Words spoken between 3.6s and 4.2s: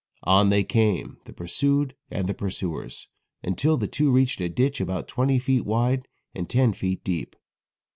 the two